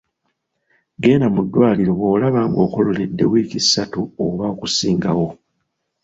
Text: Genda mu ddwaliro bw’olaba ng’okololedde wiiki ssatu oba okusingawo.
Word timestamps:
Genda 1.01 1.27
mu 1.35 1.41
ddwaliro 1.45 1.91
bw’olaba 1.99 2.41
ng’okololedde 2.49 3.23
wiiki 3.31 3.59
ssatu 3.65 3.99
oba 4.25 4.43
okusingawo. 4.53 5.27